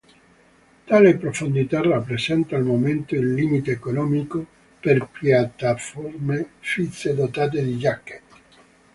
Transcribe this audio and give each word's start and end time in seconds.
Tale 0.87 1.15
profondità 1.15 1.79
rappresenta 1.83 2.55
al 2.55 2.63
momento 2.63 3.13
il 3.13 3.35
limite 3.35 3.69
economico 3.73 4.43
per 4.79 5.07
piattaforme 5.11 6.53
fisse 6.59 7.13
dotate 7.13 7.63
di 7.63 7.75
"jacket". 7.77 8.21